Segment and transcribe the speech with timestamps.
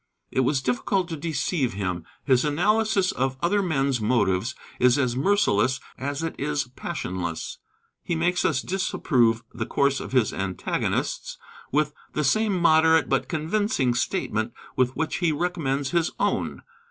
[0.31, 2.05] It was difficult to deceive him.
[2.23, 7.59] His analysis of other men's motives is as merciless as it is passionless.
[8.01, 11.37] He makes us disapprove the course of his antagonists
[11.71, 16.63] with the same moderate but convincing statement with which he recommends his own.